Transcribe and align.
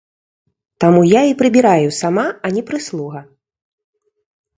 Таму 0.83 1.01
я 1.07 1.19
і 1.31 1.35
прыбіраю 1.41 1.89
сама, 1.97 2.23
а 2.49 2.51
не 2.55 2.63
прыслуга. 2.71 3.21